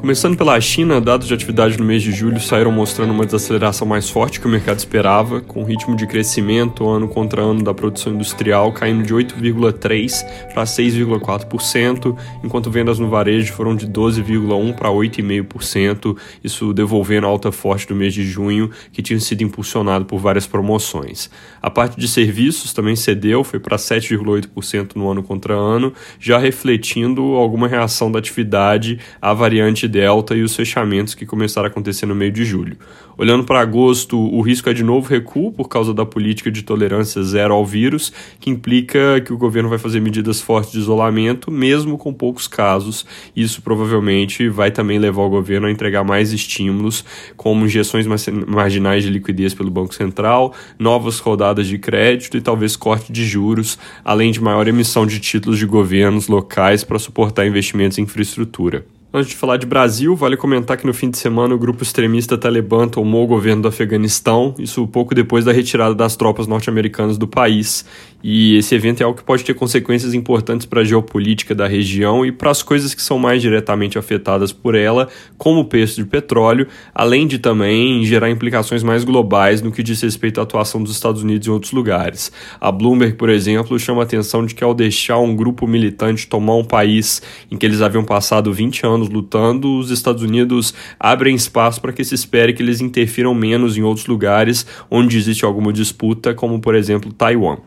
Começando 0.00 0.34
pela 0.34 0.58
China, 0.62 0.98
dados 0.98 1.28
de 1.28 1.34
atividade 1.34 1.76
no 1.76 1.84
mês 1.84 2.02
de 2.02 2.10
julho 2.10 2.40
saíram 2.40 2.72
mostrando 2.72 3.10
uma 3.10 3.26
desaceleração 3.26 3.86
mais 3.86 4.08
forte 4.08 4.40
que 4.40 4.46
o 4.46 4.48
mercado 4.48 4.78
esperava, 4.78 5.42
com 5.42 5.62
ritmo 5.62 5.94
de 5.94 6.06
crescimento 6.06 6.88
ano 6.88 7.06
contra 7.06 7.42
ano 7.42 7.62
da 7.62 7.74
produção 7.74 8.14
industrial 8.14 8.72
caindo 8.72 9.04
de 9.04 9.14
8,3% 9.14 10.54
para 10.54 10.64
6,4%, 10.64 12.16
enquanto 12.42 12.70
vendas 12.70 12.98
no 12.98 13.10
varejo 13.10 13.52
foram 13.52 13.76
de 13.76 13.86
12,1% 13.86 14.74
para 14.74 14.88
8,5%, 14.88 16.16
isso 16.42 16.72
devolvendo 16.72 17.26
a 17.26 17.28
alta 17.28 17.52
forte 17.52 17.86
do 17.86 17.94
mês 17.94 18.14
de 18.14 18.24
junho, 18.24 18.70
que 18.94 19.02
tinha 19.02 19.20
sido 19.20 19.42
impulsionado 19.42 20.06
por 20.06 20.18
várias 20.18 20.46
promoções. 20.46 21.28
A 21.60 21.68
parte 21.68 22.00
de 22.00 22.08
serviços 22.08 22.72
também 22.72 22.96
cedeu, 22.96 23.44
foi 23.44 23.60
para 23.60 23.76
7,8% 23.76 24.92
no 24.96 25.10
ano 25.10 25.22
contra 25.22 25.52
ano, 25.52 25.92
já 26.18 26.38
refletindo 26.38 27.34
alguma 27.34 27.68
reação 27.68 28.10
da 28.10 28.18
atividade 28.18 28.98
à 29.20 29.34
variante 29.34 29.89
Delta 29.90 30.34
e 30.34 30.42
os 30.42 30.56
fechamentos 30.56 31.14
que 31.14 31.26
começaram 31.26 31.66
a 31.66 31.70
acontecer 31.70 32.06
no 32.06 32.14
meio 32.14 32.32
de 32.32 32.44
julho. 32.44 32.78
Olhando 33.18 33.44
para 33.44 33.60
agosto, 33.60 34.18
o 34.18 34.40
risco 34.40 34.70
é 34.70 34.72
de 34.72 34.82
novo 34.82 35.06
recuo 35.06 35.52
por 35.52 35.68
causa 35.68 35.92
da 35.92 36.06
política 36.06 36.50
de 36.50 36.62
tolerância 36.62 37.22
zero 37.22 37.52
ao 37.52 37.66
vírus, 37.66 38.10
que 38.40 38.48
implica 38.48 39.20
que 39.20 39.32
o 39.32 39.36
governo 39.36 39.68
vai 39.68 39.78
fazer 39.78 40.00
medidas 40.00 40.40
fortes 40.40 40.72
de 40.72 40.78
isolamento, 40.78 41.50
mesmo 41.50 41.98
com 41.98 42.14
poucos 42.14 42.48
casos. 42.48 43.04
Isso 43.36 43.60
provavelmente 43.60 44.48
vai 44.48 44.70
também 44.70 44.98
levar 44.98 45.22
o 45.22 45.28
governo 45.28 45.66
a 45.66 45.70
entregar 45.70 46.02
mais 46.02 46.32
estímulos, 46.32 47.04
como 47.36 47.66
injeções 47.66 48.06
marginais 48.46 49.02
de 49.02 49.10
liquidez 49.10 49.52
pelo 49.52 49.70
Banco 49.70 49.94
Central, 49.94 50.54
novas 50.78 51.18
rodadas 51.18 51.66
de 51.66 51.78
crédito 51.78 52.36
e 52.36 52.40
talvez 52.40 52.76
corte 52.76 53.12
de 53.12 53.24
juros, 53.24 53.78
além 54.04 54.32
de 54.32 54.40
maior 54.40 54.66
emissão 54.66 55.04
de 55.04 55.20
títulos 55.20 55.58
de 55.58 55.66
governos 55.66 56.28
locais 56.28 56.84
para 56.84 56.98
suportar 56.98 57.46
investimentos 57.46 57.98
em 57.98 58.02
infraestrutura. 58.02 58.86
Antes 59.12 59.30
de 59.30 59.36
falar 59.36 59.56
de 59.56 59.66
Brasil, 59.66 60.14
vale 60.14 60.36
comentar 60.36 60.76
que 60.76 60.86
no 60.86 60.94
fim 60.94 61.10
de 61.10 61.18
semana 61.18 61.52
o 61.52 61.58
grupo 61.58 61.82
extremista 61.82 62.38
Talibã 62.38 62.86
tomou 62.86 63.24
o 63.24 63.26
governo 63.26 63.62
do 63.62 63.66
Afeganistão, 63.66 64.54
isso 64.56 64.86
pouco 64.86 65.16
depois 65.16 65.44
da 65.44 65.50
retirada 65.50 65.96
das 65.96 66.14
tropas 66.14 66.46
norte-americanas 66.46 67.18
do 67.18 67.26
país. 67.26 67.84
E 68.22 68.56
esse 68.56 68.72
evento 68.72 69.00
é 69.00 69.04
algo 69.04 69.18
que 69.18 69.24
pode 69.24 69.42
ter 69.42 69.54
consequências 69.54 70.14
importantes 70.14 70.64
para 70.64 70.82
a 70.82 70.84
geopolítica 70.84 71.56
da 71.56 71.66
região 71.66 72.24
e 72.24 72.30
para 72.30 72.52
as 72.52 72.62
coisas 72.62 72.94
que 72.94 73.02
são 73.02 73.18
mais 73.18 73.42
diretamente 73.42 73.98
afetadas 73.98 74.52
por 74.52 74.76
ela, 74.76 75.08
como 75.36 75.60
o 75.60 75.64
preço 75.64 75.96
de 75.96 76.04
petróleo, 76.04 76.68
além 76.94 77.26
de 77.26 77.40
também 77.40 78.04
gerar 78.04 78.30
implicações 78.30 78.84
mais 78.84 79.02
globais 79.02 79.60
no 79.60 79.72
que 79.72 79.82
diz 79.82 80.00
respeito 80.02 80.38
à 80.38 80.44
atuação 80.44 80.80
dos 80.80 80.92
Estados 80.92 81.22
Unidos 81.22 81.48
em 81.48 81.50
outros 81.50 81.72
lugares. 81.72 82.30
A 82.60 82.70
Bloomberg, 82.70 83.16
por 83.16 83.28
exemplo, 83.28 83.76
chama 83.76 84.02
a 84.02 84.04
atenção 84.04 84.46
de 84.46 84.54
que 84.54 84.62
ao 84.62 84.72
deixar 84.72 85.18
um 85.18 85.34
grupo 85.34 85.66
militante 85.66 86.28
tomar 86.28 86.54
um 86.54 86.64
país 86.64 87.20
em 87.50 87.56
que 87.56 87.66
eles 87.66 87.80
haviam 87.80 88.04
passado 88.04 88.52
20 88.52 88.86
anos 88.86 88.99
lutando, 89.08 89.78
os 89.78 89.90
Estados 89.90 90.22
Unidos 90.22 90.74
abrem 90.98 91.34
espaço 91.34 91.80
para 91.80 91.92
que 91.92 92.04
se 92.04 92.14
espere 92.14 92.52
que 92.52 92.62
eles 92.62 92.80
interfiram 92.80 93.34
menos 93.34 93.76
em 93.76 93.82
outros 93.82 94.06
lugares 94.06 94.66
onde 94.90 95.16
existe 95.16 95.44
alguma 95.44 95.72
disputa, 95.72 96.34
como 96.34 96.60
por 96.60 96.74
exemplo 96.74 97.12
Taiwan. 97.12 97.58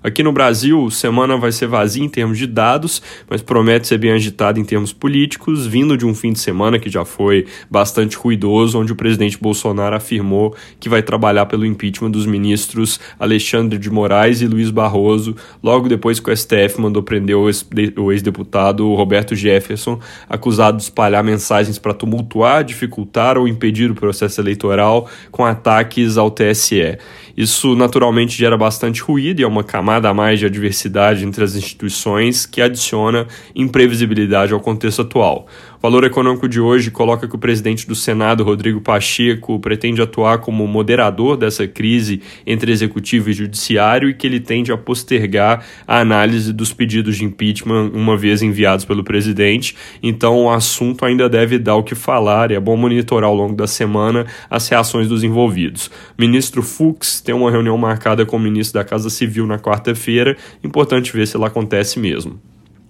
Aqui 0.00 0.22
no 0.22 0.30
Brasil, 0.30 0.88
semana 0.92 1.36
vai 1.36 1.50
ser 1.50 1.66
vazia 1.66 2.04
em 2.04 2.08
termos 2.08 2.38
de 2.38 2.46
dados, 2.46 3.02
mas 3.28 3.42
promete 3.42 3.88
ser 3.88 3.98
bem 3.98 4.12
agitada 4.12 4.60
em 4.60 4.64
termos 4.64 4.92
políticos, 4.92 5.66
vindo 5.66 5.96
de 5.96 6.06
um 6.06 6.14
fim 6.14 6.32
de 6.32 6.38
semana 6.38 6.78
que 6.78 6.88
já 6.88 7.04
foi 7.04 7.46
bastante 7.68 8.16
ruidoso, 8.16 8.78
onde 8.78 8.92
o 8.92 8.96
presidente 8.96 9.36
Bolsonaro 9.36 9.96
afirmou 9.96 10.54
que 10.78 10.88
vai 10.88 11.02
trabalhar 11.02 11.46
pelo 11.46 11.66
impeachment 11.66 12.12
dos 12.12 12.26
ministros 12.26 13.00
Alexandre 13.18 13.76
de 13.76 13.90
Moraes 13.90 14.40
e 14.40 14.46
Luiz 14.46 14.70
Barroso, 14.70 15.34
logo 15.60 15.88
depois 15.88 16.20
que 16.20 16.30
o 16.30 16.36
STF 16.36 16.80
mandou 16.80 17.02
prender 17.02 17.36
o 17.36 18.12
ex-deputado 18.12 18.94
Roberto 18.94 19.34
Jefferson, 19.34 19.98
acusado 20.28 20.76
de 20.76 20.84
espalhar 20.84 21.24
mensagens 21.24 21.76
para 21.76 21.92
tumultuar, 21.92 22.62
dificultar 22.62 23.36
ou 23.36 23.48
impedir 23.48 23.90
o 23.90 23.96
processo 23.96 24.40
eleitoral 24.40 25.10
com 25.32 25.44
ataques 25.44 26.16
ao 26.16 26.30
TSE. 26.30 26.98
Isso 27.36 27.74
naturalmente 27.74 28.36
gera 28.36 28.56
bastante 28.56 29.00
ruído 29.02 29.40
e 29.40 29.42
é 29.42 29.46
uma 29.46 29.64
camada 29.64 29.87
camada 29.88 30.10
a 30.10 30.14
mais 30.14 30.38
de 30.38 30.44
adversidade 30.44 31.24
entre 31.24 31.42
as 31.42 31.56
instituições 31.56 32.44
que 32.44 32.60
adiciona 32.60 33.26
imprevisibilidade 33.56 34.52
ao 34.52 34.60
contexto 34.60 35.00
atual. 35.00 35.46
O 35.78 35.80
Valor 35.80 36.02
Econômico 36.02 36.48
de 36.48 36.60
hoje 36.60 36.90
coloca 36.90 37.28
que 37.28 37.36
o 37.36 37.38
presidente 37.38 37.86
do 37.86 37.94
Senado, 37.94 38.42
Rodrigo 38.42 38.80
Pacheco, 38.80 39.60
pretende 39.60 40.02
atuar 40.02 40.38
como 40.38 40.66
moderador 40.66 41.36
dessa 41.36 41.68
crise 41.68 42.20
entre 42.44 42.72
executivo 42.72 43.30
e 43.30 43.32
judiciário 43.32 44.08
e 44.08 44.14
que 44.14 44.26
ele 44.26 44.40
tende 44.40 44.72
a 44.72 44.76
postergar 44.76 45.64
a 45.86 46.00
análise 46.00 46.52
dos 46.52 46.72
pedidos 46.72 47.16
de 47.16 47.24
impeachment 47.24 47.92
uma 47.94 48.16
vez 48.16 48.42
enviados 48.42 48.84
pelo 48.84 49.04
presidente. 49.04 49.76
Então, 50.02 50.46
o 50.46 50.50
assunto 50.50 51.04
ainda 51.04 51.28
deve 51.28 51.60
dar 51.60 51.76
o 51.76 51.84
que 51.84 51.94
falar 51.94 52.50
e 52.50 52.54
é 52.54 52.60
bom 52.60 52.76
monitorar 52.76 53.30
ao 53.30 53.36
longo 53.36 53.54
da 53.54 53.68
semana 53.68 54.26
as 54.50 54.68
reações 54.68 55.06
dos 55.06 55.22
envolvidos. 55.22 55.86
O 55.86 56.20
ministro 56.20 56.60
Fux 56.60 57.20
tem 57.20 57.32
uma 57.32 57.52
reunião 57.52 57.78
marcada 57.78 58.26
com 58.26 58.36
o 58.36 58.40
ministro 58.40 58.80
da 58.80 58.84
Casa 58.84 59.08
Civil 59.08 59.46
na 59.46 59.60
quarta-feira. 59.60 60.36
Importante 60.64 61.12
ver 61.12 61.28
se 61.28 61.36
ela 61.36 61.46
acontece 61.46 62.00
mesmo. 62.00 62.40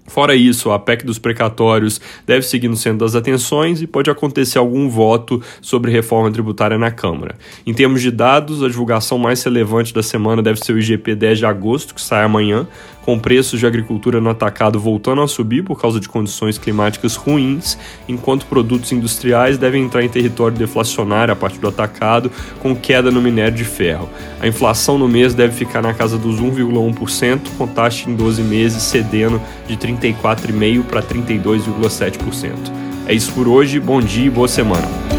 Fora 0.08 0.34
isso, 0.34 0.72
a 0.72 0.78
PEC 0.78 1.04
dos 1.04 1.18
precatórios 1.18 2.00
deve 2.26 2.42
seguir 2.42 2.68
no 2.68 2.76
centro 2.76 2.98
das 2.98 3.14
atenções 3.14 3.82
e 3.82 3.86
pode 3.86 4.10
acontecer 4.10 4.58
algum 4.58 4.88
voto 4.88 5.40
sobre 5.60 5.92
reforma 5.92 6.30
tributária 6.30 6.78
na 6.78 6.90
Câmara. 6.90 7.36
Em 7.66 7.74
termos 7.74 8.02
de 8.02 8.10
dados, 8.10 8.62
a 8.62 8.68
divulgação 8.68 9.18
mais 9.18 9.42
relevante 9.42 9.92
da 9.92 10.02
semana 10.02 10.42
deve 10.42 10.58
ser 10.60 10.72
o 10.72 10.78
IGP 10.78 11.14
10 11.14 11.38
de 11.38 11.46
agosto, 11.46 11.94
que 11.94 12.00
sai 12.00 12.24
amanhã, 12.24 12.66
com 13.08 13.18
preços 13.18 13.58
de 13.58 13.66
agricultura 13.66 14.20
no 14.20 14.28
atacado 14.28 14.78
voltando 14.78 15.22
a 15.22 15.26
subir 15.26 15.64
por 15.64 15.80
causa 15.80 15.98
de 15.98 16.06
condições 16.06 16.58
climáticas 16.58 17.16
ruins, 17.16 17.78
enquanto 18.06 18.44
produtos 18.44 18.92
industriais 18.92 19.56
devem 19.56 19.82
entrar 19.82 20.04
em 20.04 20.10
território 20.10 20.54
deflacionário 20.54 21.32
a 21.32 21.34
partir 21.34 21.58
do 21.58 21.68
atacado, 21.68 22.30
com 22.60 22.76
queda 22.76 23.10
no 23.10 23.22
minério 23.22 23.56
de 23.56 23.64
ferro. 23.64 24.10
A 24.38 24.46
inflação 24.46 24.98
no 24.98 25.08
mês 25.08 25.32
deve 25.32 25.54
ficar 25.54 25.80
na 25.80 25.94
casa 25.94 26.18
dos 26.18 26.38
1,1%, 26.38 27.40
com 27.56 27.66
taxa 27.66 28.10
em 28.10 28.14
12 28.14 28.42
meses 28.42 28.82
cedendo 28.82 29.40
de 29.66 29.74
34,5% 29.98 30.84
para 30.84 31.02
32,7%. 31.02 32.52
É 33.06 33.14
isso 33.14 33.32
por 33.32 33.48
hoje, 33.48 33.80
bom 33.80 34.00
dia 34.00 34.26
e 34.26 34.30
boa 34.30 34.48
semana. 34.48 35.17